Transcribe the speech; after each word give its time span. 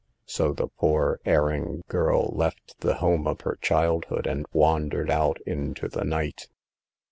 So 0.25 0.51
the 0.51 0.67
poor 0.79 1.19
erring 1.25 1.83
girl 1.87 2.31
left 2.33 2.79
the 2.79 2.95
home 2.95 3.27
of 3.27 3.41
her 3.41 3.59
childhood 3.61 4.25
and 4.25 4.47
wandered 4.51 5.11
out 5.11 5.37
into 5.45 5.87
the 5.87 6.03
night. 6.03 6.47